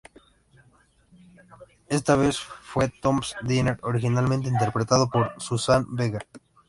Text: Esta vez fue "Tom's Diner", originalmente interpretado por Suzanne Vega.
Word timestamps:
Esta 1.87 2.15
vez 2.15 2.39
fue 2.39 2.89
"Tom's 3.03 3.35
Diner", 3.43 3.77
originalmente 3.83 4.47
interpretado 4.49 5.07
por 5.11 5.35
Suzanne 5.39 5.85
Vega. 5.91 6.21